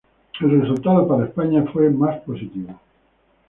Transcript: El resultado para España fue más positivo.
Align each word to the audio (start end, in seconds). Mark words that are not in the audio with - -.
El 0.39 0.59
resultado 0.61 1.07
para 1.07 1.25
España 1.27 1.63
fue 1.71 1.91
más 1.91 2.21
positivo. 2.21 2.73